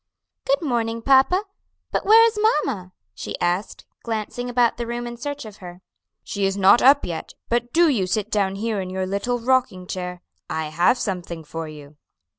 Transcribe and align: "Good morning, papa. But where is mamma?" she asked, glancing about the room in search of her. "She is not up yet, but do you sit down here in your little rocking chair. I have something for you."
"Good 0.47 0.63
morning, 0.63 1.03
papa. 1.03 1.43
But 1.91 2.07
where 2.07 2.25
is 2.25 2.35
mamma?" 2.41 2.91
she 3.13 3.39
asked, 3.39 3.85
glancing 4.01 4.49
about 4.49 4.77
the 4.77 4.87
room 4.87 5.05
in 5.05 5.15
search 5.15 5.45
of 5.45 5.57
her. 5.57 5.83
"She 6.23 6.43
is 6.47 6.57
not 6.57 6.81
up 6.81 7.05
yet, 7.05 7.35
but 7.49 7.71
do 7.71 7.87
you 7.87 8.07
sit 8.07 8.31
down 8.31 8.55
here 8.55 8.81
in 8.81 8.89
your 8.89 9.05
little 9.05 9.37
rocking 9.37 9.85
chair. 9.85 10.23
I 10.49 10.69
have 10.69 10.97
something 10.97 11.43
for 11.43 11.67
you." 11.67 11.97